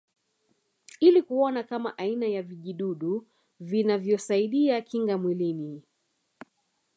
Ili 0.99 1.21
kuona 1.21 1.63
kama 1.63 1.97
aina 1.97 2.25
ya 2.25 2.41
vijidudu 2.43 3.27
vinavyosaidia 3.59 4.81
kinga 4.81 5.17
mwilini 5.17 5.83